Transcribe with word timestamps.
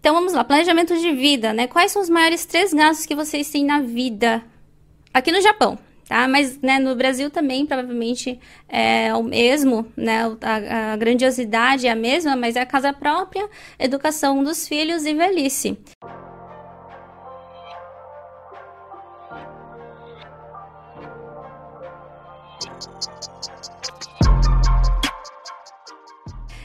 Então 0.00 0.14
vamos 0.14 0.32
lá, 0.32 0.44
planejamento 0.44 0.96
de 0.96 1.12
vida, 1.12 1.52
né? 1.52 1.66
Quais 1.66 1.90
são 1.92 2.00
os 2.00 2.08
maiores 2.08 2.46
três 2.46 2.72
gastos 2.72 3.04
que 3.04 3.14
vocês 3.14 3.50
têm 3.50 3.64
na 3.64 3.80
vida 3.80 4.42
aqui 5.12 5.32
no 5.32 5.40
Japão? 5.40 5.78
Tá? 6.08 6.26
Mas 6.26 6.58
né, 6.62 6.78
no 6.78 6.96
Brasil 6.96 7.28
também 7.30 7.66
provavelmente 7.66 8.40
é 8.68 9.14
o 9.14 9.22
mesmo, 9.22 9.86
né? 9.96 10.22
A, 10.40 10.92
a, 10.92 10.96
grandiosidade 10.96 11.86
é 11.86 11.90
a 11.90 11.96
mesma, 11.96 12.34
mas 12.34 12.56
é 12.56 12.60
a 12.60 12.66
casa 12.66 12.92
própria, 12.92 13.46
educação 13.78 14.42
dos 14.42 14.66
filhos 14.66 15.04
e 15.04 15.12
velhice. 15.12 15.76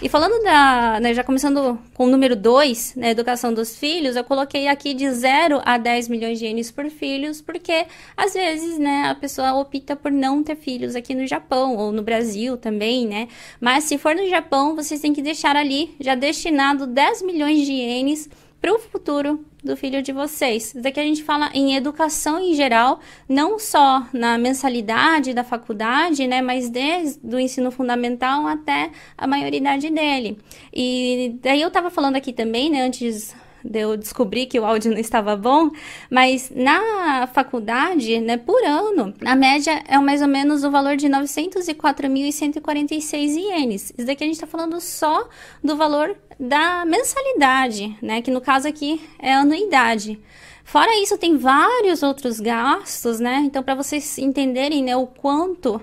E 0.00 0.08
falando 0.08 0.40
da, 0.44 1.00
né, 1.00 1.12
já 1.12 1.24
começando 1.24 1.76
com 1.92 2.04
o 2.04 2.08
número 2.08 2.36
2, 2.36 2.94
né, 2.94 3.10
educação 3.10 3.52
dos 3.52 3.76
filhos, 3.76 4.14
eu 4.14 4.22
coloquei 4.22 4.68
aqui 4.68 4.94
de 4.94 5.10
0 5.10 5.60
a 5.64 5.76
10 5.76 6.06
milhões 6.06 6.38
de 6.38 6.44
ienes 6.44 6.70
por 6.70 6.88
filhos, 6.88 7.40
porque 7.40 7.84
às 8.16 8.32
vezes, 8.32 8.78
né, 8.78 9.08
a 9.08 9.14
pessoa 9.16 9.54
opta 9.54 9.96
por 9.96 10.12
não 10.12 10.40
ter 10.40 10.54
filhos 10.54 10.94
aqui 10.94 11.16
no 11.16 11.26
Japão 11.26 11.76
ou 11.76 11.90
no 11.90 12.00
Brasil 12.00 12.56
também, 12.56 13.08
né? 13.08 13.26
Mas 13.60 13.84
se 13.84 13.98
for 13.98 14.14
no 14.14 14.28
Japão, 14.28 14.76
vocês 14.76 15.00
têm 15.00 15.12
que 15.12 15.20
deixar 15.20 15.56
ali 15.56 15.96
já 15.98 16.14
destinado 16.14 16.86
10 16.86 17.22
milhões 17.22 17.66
de 17.66 17.72
ienes 17.72 18.30
para 18.60 18.72
o 18.72 18.78
futuro 18.78 19.44
do 19.68 19.76
filho 19.76 20.02
de 20.02 20.12
vocês. 20.12 20.72
Daqui 20.74 20.98
a 20.98 21.02
gente 21.02 21.22
fala 21.22 21.50
em 21.52 21.76
educação 21.76 22.40
em 22.40 22.54
geral, 22.54 23.00
não 23.28 23.58
só 23.58 24.06
na 24.14 24.38
mensalidade 24.38 25.34
da 25.34 25.44
faculdade, 25.44 26.26
né, 26.26 26.40
mas 26.40 26.70
desde 26.70 27.20
o 27.24 27.38
ensino 27.38 27.70
fundamental 27.70 28.46
até 28.46 28.90
a 29.16 29.26
maioridade 29.26 29.90
dele. 29.90 30.38
E 30.72 31.36
daí 31.42 31.60
eu 31.60 31.68
estava 31.68 31.90
falando 31.90 32.16
aqui 32.16 32.32
também, 32.32 32.70
né, 32.70 32.80
antes 32.80 33.34
de 33.62 33.80
eu 33.80 33.94
descobrir 33.96 34.46
que 34.46 34.58
o 34.58 34.64
áudio 34.64 34.90
não 34.92 34.98
estava 34.98 35.36
bom, 35.36 35.70
mas 36.10 36.50
na 36.54 37.26
faculdade, 37.26 38.18
né, 38.20 38.38
por 38.38 38.62
ano, 38.64 39.12
a 39.24 39.36
média 39.36 39.84
é 39.86 39.98
mais 39.98 40.22
ou 40.22 40.28
menos 40.28 40.64
o 40.64 40.70
valor 40.70 40.96
de 40.96 41.08
904.146 41.08 43.36
ienes. 43.36 43.92
Isso 43.98 44.06
daqui 44.06 44.24
a 44.24 44.26
gente 44.26 44.36
está 44.36 44.46
falando 44.46 44.80
só 44.80 45.28
do 45.62 45.76
valor 45.76 46.16
da 46.38 46.84
mensalidade, 46.84 47.96
né, 48.00 48.22
que 48.22 48.30
no 48.30 48.40
caso 48.40 48.68
aqui 48.68 49.00
é 49.18 49.34
anuidade. 49.34 50.20
Fora 50.64 51.02
isso, 51.02 51.16
tem 51.16 51.36
vários 51.36 52.02
outros 52.02 52.40
gastos, 52.40 53.18
né? 53.18 53.42
Então, 53.46 53.62
para 53.62 53.74
vocês 53.74 54.18
entenderem 54.18 54.84
né, 54.84 54.94
o 54.94 55.06
quanto 55.06 55.80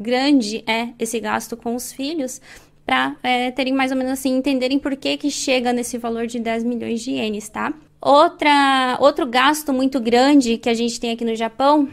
grande 0.00 0.64
é 0.66 0.88
esse 0.98 1.20
gasto 1.20 1.56
com 1.58 1.74
os 1.74 1.92
filhos, 1.92 2.40
para 2.86 3.16
é, 3.22 3.50
terem 3.50 3.74
mais 3.74 3.90
ou 3.90 3.96
menos 3.96 4.12
assim, 4.12 4.36
entenderem 4.36 4.78
por 4.78 4.96
que, 4.96 5.16
que 5.16 5.30
chega 5.30 5.72
nesse 5.72 5.98
valor 5.98 6.26
de 6.26 6.40
10 6.40 6.64
milhões 6.64 7.02
de 7.02 7.12
ienes, 7.12 7.48
tá? 7.48 7.72
Outra, 8.00 8.96
outro 9.00 9.26
gasto 9.26 9.72
muito 9.72 10.00
grande 10.00 10.58
que 10.58 10.68
a 10.68 10.74
gente 10.74 10.98
tem 10.98 11.12
aqui 11.12 11.24
no 11.24 11.34
Japão 11.34 11.88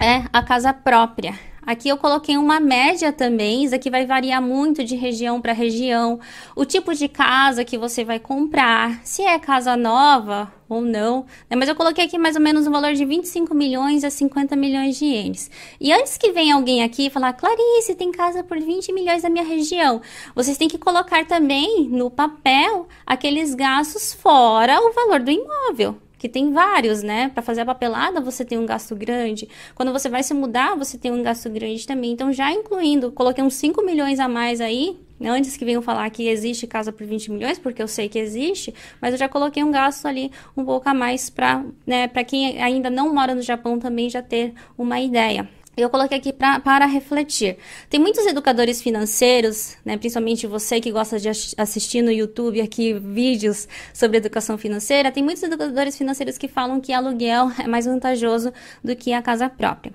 é 0.00 0.24
a 0.32 0.42
casa 0.42 0.72
própria. 0.72 1.38
Aqui 1.64 1.88
eu 1.88 1.96
coloquei 1.96 2.36
uma 2.36 2.58
média 2.58 3.12
também, 3.12 3.62
isso 3.64 3.74
aqui 3.74 3.88
vai 3.88 4.04
variar 4.04 4.42
muito 4.42 4.82
de 4.82 4.96
região 4.96 5.40
para 5.40 5.52
região, 5.52 6.18
o 6.56 6.64
tipo 6.64 6.92
de 6.92 7.06
casa 7.06 7.64
que 7.64 7.78
você 7.78 8.04
vai 8.04 8.18
comprar, 8.18 9.00
se 9.04 9.22
é 9.22 9.38
casa 9.38 9.76
nova 9.76 10.52
ou 10.68 10.80
não, 10.80 11.24
né? 11.48 11.56
mas 11.56 11.68
eu 11.68 11.76
coloquei 11.76 12.04
aqui 12.04 12.18
mais 12.18 12.34
ou 12.34 12.42
menos 12.42 12.66
um 12.66 12.72
valor 12.72 12.94
de 12.94 13.04
25 13.04 13.54
milhões 13.54 14.02
a 14.02 14.10
50 14.10 14.56
milhões 14.56 14.98
de 14.98 15.04
ienes. 15.04 15.50
E 15.80 15.92
antes 15.92 16.16
que 16.16 16.32
venha 16.32 16.56
alguém 16.56 16.82
aqui 16.82 17.08
falar, 17.08 17.32
Clarice, 17.34 17.94
tem 17.94 18.10
casa 18.10 18.42
por 18.42 18.58
20 18.58 18.92
milhões 18.92 19.22
na 19.22 19.30
minha 19.30 19.44
região, 19.44 20.02
vocês 20.34 20.58
têm 20.58 20.68
que 20.68 20.78
colocar 20.78 21.24
também 21.26 21.88
no 21.88 22.10
papel 22.10 22.88
aqueles 23.06 23.54
gastos 23.54 24.12
fora 24.12 24.80
o 24.80 24.92
valor 24.92 25.20
do 25.20 25.30
imóvel 25.30 25.96
que 26.22 26.28
tem 26.28 26.52
vários, 26.52 27.02
né? 27.02 27.30
Para 27.30 27.42
fazer 27.42 27.62
a 27.62 27.66
papelada 27.66 28.20
você 28.20 28.44
tem 28.44 28.56
um 28.56 28.64
gasto 28.64 28.94
grande. 28.94 29.48
Quando 29.74 29.90
você 29.92 30.08
vai 30.08 30.22
se 30.22 30.32
mudar, 30.32 30.76
você 30.76 30.96
tem 30.96 31.10
um 31.10 31.20
gasto 31.20 31.50
grande 31.50 31.84
também. 31.84 32.12
Então, 32.12 32.32
já 32.32 32.48
incluindo, 32.52 33.10
coloquei 33.10 33.42
uns 33.42 33.54
5 33.54 33.84
milhões 33.84 34.20
a 34.20 34.28
mais 34.28 34.60
aí, 34.60 34.96
antes 35.20 35.56
que 35.56 35.64
venham 35.64 35.82
falar 35.82 36.08
que 36.10 36.28
existe 36.28 36.64
casa 36.64 36.92
por 36.92 37.04
20 37.04 37.32
milhões, 37.32 37.58
porque 37.58 37.82
eu 37.82 37.88
sei 37.88 38.08
que 38.08 38.20
existe, 38.20 38.72
mas 39.00 39.14
eu 39.14 39.18
já 39.18 39.28
coloquei 39.28 39.64
um 39.64 39.72
gasto 39.72 40.06
ali 40.06 40.30
um 40.56 40.64
pouco 40.64 40.88
a 40.88 40.94
mais 40.94 41.28
para 41.28 41.64
né, 41.84 42.06
quem 42.24 42.62
ainda 42.62 42.88
não 42.88 43.12
mora 43.12 43.34
no 43.34 43.42
Japão 43.42 43.80
também 43.80 44.08
já 44.08 44.22
ter 44.22 44.54
uma 44.78 45.00
ideia 45.00 45.48
eu 45.76 45.88
coloquei 45.88 46.18
aqui 46.18 46.32
pra, 46.32 46.60
para 46.60 46.86
refletir. 46.86 47.56
Tem 47.88 47.98
muitos 47.98 48.26
educadores 48.26 48.82
financeiros, 48.82 49.76
né, 49.84 49.96
principalmente 49.96 50.46
você 50.46 50.80
que 50.80 50.90
gosta 50.90 51.18
de 51.18 51.28
assistir 51.28 52.02
no 52.02 52.12
YouTube 52.12 52.60
aqui 52.60 52.92
vídeos 52.92 53.66
sobre 53.94 54.18
educação 54.18 54.58
financeira, 54.58 55.10
tem 55.10 55.22
muitos 55.22 55.42
educadores 55.42 55.96
financeiros 55.96 56.36
que 56.36 56.48
falam 56.48 56.80
que 56.80 56.92
aluguel 56.92 57.50
é 57.58 57.66
mais 57.66 57.86
vantajoso 57.86 58.52
do 58.84 58.94
que 58.94 59.12
a 59.12 59.22
casa 59.22 59.48
própria. 59.48 59.92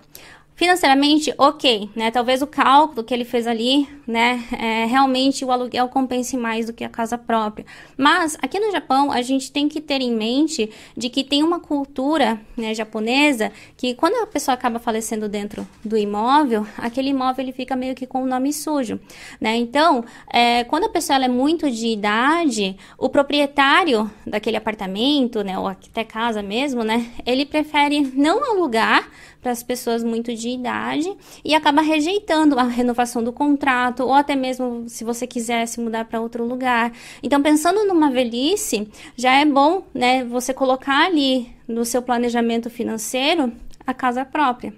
Financeiramente, 0.58 1.32
ok, 1.38 1.88
né? 1.96 2.10
Talvez 2.10 2.42
o 2.42 2.48
cálculo 2.48 3.04
que 3.04 3.14
ele 3.14 3.24
fez 3.24 3.46
ali, 3.46 3.88
né? 4.08 4.44
É, 4.52 4.86
realmente 4.86 5.46
o 5.46 5.52
aluguel 5.52 5.88
compense 5.88 6.36
mais 6.36 6.66
do 6.66 6.74
que 6.74 6.84
a 6.84 6.90
casa 6.90 7.16
própria. 7.16 7.64
Mas 7.96 8.36
aqui 8.42 8.60
no 8.60 8.72
Japão, 8.72 9.12
a 9.12 9.22
gente 9.22 9.52
tem 9.52 9.70
que 9.70 9.80
ter 9.80 10.02
em 10.02 10.12
mente 10.12 10.68
de 10.98 11.10
que 11.10 11.24
tem 11.24 11.44
uma 11.44 11.60
cultura 11.60 12.42
né, 12.58 12.74
japonesa 12.74 13.52
que 13.78 13.94
quando 13.94 14.16
a 14.16 14.26
pessoa 14.26 14.56
acaba 14.56 14.80
falecendo 14.80 15.30
dentro 15.30 15.68
do 15.86 15.96
imóvel, 15.96 16.66
aquele 16.76 17.10
imóvel 17.10 17.46
ele 17.46 17.54
fica 17.54 17.76
meio 17.76 17.94
que 17.94 18.08
com 18.08 18.24
o 18.24 18.26
nome 18.26 18.52
sujo, 18.52 19.00
né? 19.40 19.56
Então, 19.58 20.04
é, 20.34 20.64
quando 20.64 20.86
a 20.86 20.90
pessoa 20.90 21.24
é 21.24 21.28
muito 21.28 21.70
de 21.70 21.86
idade, 21.90 22.76
o 22.98 23.10
proprietário 23.10 24.10
daquele 24.26 24.58
apartamento, 24.58 25.44
né? 25.44 25.60
Ou 25.60 25.68
até 25.68 26.04
casa 26.04 26.42
mesmo, 26.42 26.84
né? 26.84 27.06
Ele 27.28 27.46
prefere 27.46 28.02
não 28.16 28.44
alugar 28.44 29.08
para 29.48 29.54
as 29.54 29.64
pessoas 29.64 30.04
muito 30.04 30.36
de 30.36 30.50
idade 30.50 31.10
e 31.44 31.56
acaba 31.56 31.82
rejeitando 31.82 32.60
a 32.60 32.64
renovação 32.64 33.24
do 33.24 33.32
contrato 33.32 34.04
ou 34.04 34.14
até 34.14 34.36
mesmo 34.36 34.90
se 34.90 35.06
você 35.06 35.26
quiser 35.26 35.66
se 35.68 35.80
mudar 35.80 36.04
para 36.04 36.20
outro 36.20 36.46
lugar. 36.46 36.92
Então, 37.24 37.42
pensando 37.42 37.86
numa 37.86 38.12
velhice, 38.12 38.90
já 39.16 39.40
é 39.40 39.46
bom, 39.46 39.84
né, 39.94 40.26
você 40.26 40.54
colocar 40.54 41.06
ali 41.06 41.50
no 41.66 41.86
seu 41.86 42.02
planejamento 42.02 42.70
financeiro 42.70 43.54
a 43.86 43.94
casa 43.94 44.26
própria. 44.26 44.74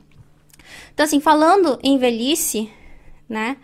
Então, 0.94 1.04
assim, 1.04 1.20
falando 1.20 1.80
em 1.82 1.98
velhice, 1.98 2.70
né? 3.28 3.58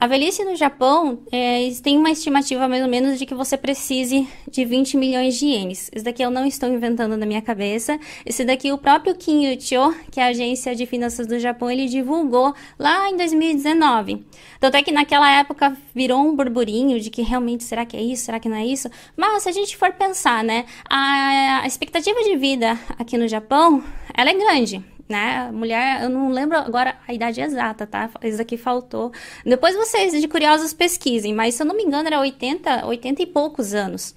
A 0.00 0.06
velhice 0.06 0.44
no 0.44 0.54
Japão 0.54 1.18
é, 1.32 1.68
tem 1.82 1.98
uma 1.98 2.12
estimativa 2.12 2.68
mais 2.68 2.84
ou 2.84 2.88
menos 2.88 3.18
de 3.18 3.26
que 3.26 3.34
você 3.34 3.56
precise 3.56 4.28
de 4.48 4.64
20 4.64 4.96
milhões 4.96 5.36
de 5.36 5.46
ienes. 5.46 5.90
Isso 5.92 6.04
daqui 6.04 6.22
eu 6.22 6.30
não 6.30 6.46
estou 6.46 6.68
inventando 6.68 7.16
na 7.16 7.26
minha 7.26 7.42
cabeça. 7.42 7.98
Esse 8.24 8.44
daqui 8.44 8.70
o 8.70 8.78
próprio 8.78 9.16
Kim 9.16 9.44
Yuchio, 9.44 9.92
que 10.12 10.20
é 10.20 10.22
a 10.22 10.26
agência 10.28 10.72
de 10.76 10.86
finanças 10.86 11.26
do 11.26 11.36
Japão, 11.40 11.68
ele 11.68 11.86
divulgou 11.86 12.54
lá 12.78 13.10
em 13.10 13.16
2019. 13.16 14.24
Tanto 14.60 14.76
é 14.76 14.84
que 14.84 14.92
naquela 14.92 15.28
época 15.36 15.76
virou 15.92 16.20
um 16.20 16.36
burburinho 16.36 17.00
de 17.00 17.10
que 17.10 17.22
realmente 17.22 17.64
será 17.64 17.84
que 17.84 17.96
é 17.96 18.00
isso, 18.00 18.26
será 18.26 18.38
que 18.38 18.48
não 18.48 18.56
é 18.56 18.64
isso? 18.64 18.88
Mas 19.16 19.42
se 19.42 19.48
a 19.48 19.52
gente 19.52 19.76
for 19.76 19.92
pensar, 19.92 20.44
né, 20.44 20.64
a, 20.88 21.62
a 21.64 21.66
expectativa 21.66 22.22
de 22.22 22.36
vida 22.36 22.78
aqui 22.96 23.18
no 23.18 23.26
Japão, 23.26 23.82
ela 24.16 24.30
é 24.30 24.34
grande 24.34 24.97
né? 25.08 25.50
Mulher, 25.52 26.02
eu 26.02 26.08
não 26.08 26.30
lembro 26.30 26.58
agora 26.58 26.96
a 27.06 27.14
idade 27.14 27.40
exata, 27.40 27.86
tá? 27.86 28.10
Isso 28.22 28.40
aqui 28.42 28.56
faltou. 28.56 29.12
Depois 29.44 29.74
vocês, 29.74 30.12
de 30.20 30.28
curiosos, 30.28 30.72
pesquisem, 30.72 31.34
mas 31.34 31.54
se 31.54 31.62
eu 31.62 31.66
não 31.66 31.76
me 31.76 31.82
engano, 31.82 32.06
era 32.06 32.20
80, 32.20 32.86
80 32.86 33.22
e 33.22 33.26
poucos 33.26 33.74
anos. 33.74 34.14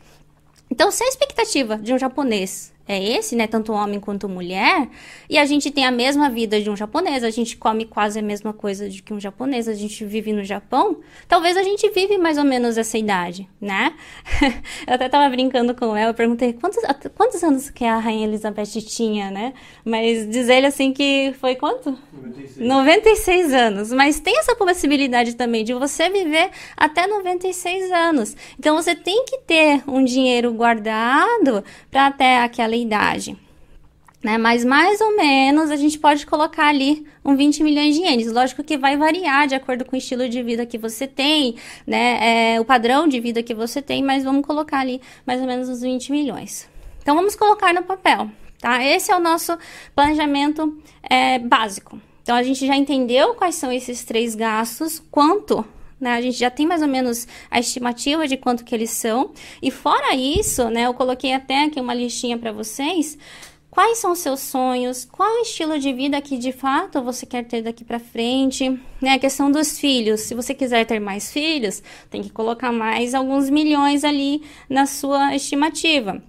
Então, 0.70 0.92
se 0.92 1.04
a 1.04 1.08
expectativa 1.08 1.78
de 1.78 1.94
um 1.94 2.00
japonês 2.00 2.74
é 2.94 3.18
esse, 3.18 3.36
né? 3.36 3.48
Tanto 3.48 3.74
homem 3.74 4.00
quanto 4.00 4.28
mulher. 4.28 4.88
E 5.30 5.38
a 5.38 5.46
gente 5.46 5.72
tem 5.72 5.86
a 5.86 5.92
mesma 5.92 6.30
vida 6.30 6.62
de 6.62 6.70
um 6.70 6.76
japonês, 6.76 7.24
a 7.24 7.30
gente 7.30 7.58
come 7.58 7.86
quase 7.86 8.20
a 8.20 8.22
mesma 8.22 8.54
coisa 8.54 8.90
de 8.90 9.02
que 9.02 9.14
um 9.14 9.20
japonês, 9.20 9.68
a 9.68 9.74
gente 9.74 10.04
vive 10.06 10.34
no 10.34 10.44
Japão. 10.44 10.98
Talvez 11.28 11.58
a 11.58 11.64
gente 11.64 11.90
vive 11.90 12.18
mais 12.18 12.38
ou 12.38 12.44
menos 12.44 12.78
essa 12.78 12.98
idade, 12.98 13.48
né? 13.60 13.94
eu 14.88 14.94
até 14.94 15.10
tava 15.10 15.30
brincando 15.30 15.76
com 15.76 15.96
ela, 15.96 16.12
eu 16.12 16.16
perguntei 16.16 16.54
quantos, 16.54 16.82
quantos 17.16 17.44
anos 17.44 17.70
que 17.70 17.86
a 17.86 17.98
Rainha 17.98 18.28
Elizabeth 18.28 18.82
tinha, 18.88 19.32
né? 19.32 19.54
Mas 19.84 20.30
diz 20.30 20.50
ele 20.50 20.68
assim 20.68 20.94
que 20.94 21.34
foi 21.40 21.56
quanto? 21.56 21.98
96. 22.58 23.12
96 23.12 23.54
anos. 23.54 23.92
Mas 23.92 24.20
tem 24.20 24.38
essa 24.38 24.56
possibilidade 24.56 25.36
também 25.36 25.64
de 25.64 25.74
você 25.74 26.10
viver 26.10 26.50
até 26.76 27.08
96 27.08 27.92
anos. 27.92 28.36
Então 28.58 28.76
você 28.76 28.96
tem 28.96 29.26
que 29.26 29.38
ter 29.40 29.84
um 29.88 30.04
dinheiro 30.04 30.52
guardado 30.54 31.64
para 31.90 32.08
até 32.08 32.40
aquela 32.40 32.76
idade. 32.82 33.38
Né? 34.24 34.38
Mas 34.38 34.64
mais 34.64 35.02
ou 35.02 35.16
menos 35.16 35.72
a 35.72 35.76
gente 35.76 35.98
pode 35.98 36.26
colocar 36.28 36.68
ali 36.68 37.06
um 37.26 37.36
20 37.36 37.64
milhões 37.64 37.96
de 37.96 38.02
ienes. 38.02 38.32
Lógico 38.32 38.64
que 38.64 38.78
vai 38.78 38.96
variar 38.96 39.48
de 39.48 39.56
acordo 39.56 39.84
com 39.84 39.96
o 39.96 39.98
estilo 39.98 40.30
de 40.30 40.44
vida 40.44 40.66
que 40.66 40.78
você 40.78 41.08
tem, 41.08 41.56
né? 41.88 42.54
É, 42.54 42.62
o 42.62 42.66
padrão 42.66 43.08
de 43.08 43.20
vida 43.20 43.42
que 43.42 43.54
você 43.54 43.82
tem, 43.82 44.04
mas 44.04 44.24
vamos 44.24 44.46
colocar 44.46 44.80
ali 44.80 45.02
mais 45.26 45.42
ou 45.42 45.48
menos 45.48 45.68
uns 45.70 45.82
20 45.82 46.12
milhões. 46.12 46.70
Então 47.02 47.16
vamos 47.16 47.36
colocar 47.36 47.74
no 47.74 47.82
papel, 47.82 48.30
tá? 48.60 48.84
Esse 48.84 49.12
é 49.12 49.16
o 49.16 49.20
nosso 49.20 49.58
planejamento 49.96 50.78
é, 51.10 51.40
básico. 51.40 52.00
Então 52.22 52.36
a 52.36 52.44
gente 52.44 52.68
já 52.68 52.76
entendeu 52.76 53.34
quais 53.34 53.56
são 53.56 53.72
esses 53.72 54.04
três 54.04 54.36
gastos, 54.36 55.02
quanto 55.10 55.66
né? 56.02 56.14
A 56.14 56.22
gente 56.22 56.38
já 56.38 56.50
tem 56.50 56.66
mais 56.66 56.82
ou 56.82 56.88
menos 56.88 57.28
a 57.50 57.60
estimativa 57.60 58.28
de 58.28 58.36
quanto 58.36 58.66
que 58.66 58.74
eles 58.74 58.90
são. 58.90 59.32
E 59.62 59.70
fora 59.70 60.16
isso, 60.16 60.70
né, 60.70 60.88
eu 60.88 60.94
coloquei 60.94 61.34
até 61.34 61.66
aqui 61.66 61.80
uma 61.80 61.94
listinha 61.94 62.38
para 62.38 62.52
vocês. 62.52 63.18
Quais 63.70 64.00
são 64.00 64.12
os 64.12 64.20
seus 64.20 64.42
sonhos? 64.42 65.06
Qual 65.06 65.32
o 65.38 65.42
estilo 65.44 65.80
de 65.80 65.94
vida 65.94 66.20
que 66.20 66.38
de 66.38 66.52
fato 66.52 67.02
você 67.02 67.26
quer 67.26 67.46
ter 67.46 67.62
daqui 67.62 67.86
para 67.86 68.00
frente? 68.00 68.70
Né, 69.02 69.14
a 69.14 69.20
questão 69.20 69.50
dos 69.50 69.80
filhos. 69.80 70.20
Se 70.22 70.36
você 70.36 70.54
quiser 70.54 70.86
ter 70.86 71.00
mais 71.00 71.32
filhos, 71.32 71.82
tem 72.10 72.22
que 72.22 72.30
colocar 72.30 72.74
mais 72.74 73.16
alguns 73.16 73.50
milhões 73.50 74.04
ali 74.04 74.44
na 74.70 74.86
sua 74.86 75.34
estimativa 75.36 76.22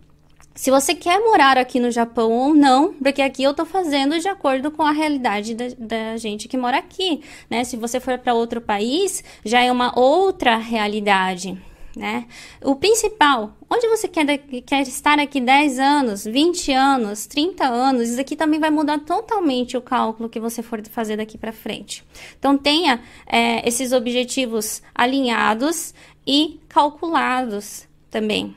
se 0.55 0.71
você 0.71 0.95
quer 0.95 1.19
morar 1.21 1.57
aqui 1.57 1.81
no 1.81 1.91
Japão 1.91 2.31
ou 2.31 2.55
não, 2.55 2.93
porque 2.95 3.23
aqui 3.23 3.43
eu 3.43 3.55
tô 3.55 3.65
fazendo 3.65 4.19
de 4.19 4.29
acordo 4.29 4.71
com 4.71 4.83
a 4.83 4.93
realidade 4.93 5.55
da, 5.55 5.65
da 5.79 6.17
gente 6.17 6.47
que 6.47 6.57
mora 6.57 6.79
aqui, 6.79 7.23
né? 7.49 7.65
Se 7.65 7.77
você 7.77 7.99
for 7.99 8.19
para 8.19 8.35
outro 8.35 8.61
país, 8.61 9.25
já 9.45 9.63
é 9.63 9.73
uma 9.73 9.99
outra 9.99 10.57
realidade, 10.57 11.59
né? 11.97 12.27
O 12.63 12.77
principal, 12.77 13.57
onde 13.71 13.89
você 13.89 14.07
quer, 14.07 14.39
quer 14.67 14.83
estar 14.83 15.19
aqui 15.19 15.41
10 15.41 15.79
anos, 15.79 16.25
20 16.25 16.71
anos, 16.73 17.27
30 17.27 17.65
anos, 17.65 18.11
isso 18.11 18.21
aqui 18.21 18.37
também 18.37 18.61
vai 18.61 18.71
mudar 18.71 18.99
totalmente 18.99 19.77
o 19.77 19.81
cálculo 19.81 20.29
que 20.29 20.39
você 20.39 20.63
for 20.63 20.87
fazer 20.89 21.17
daqui 21.17 21.39
para 21.39 21.53
frente. 21.53 22.05
Então, 22.39 22.59
tenha 22.59 23.01
é, 23.27 23.67
esses 23.67 23.93
objetivos 23.93 24.83
alinhados 24.95 25.95
e 26.27 26.61
calculados 26.69 27.89
também 28.11 28.55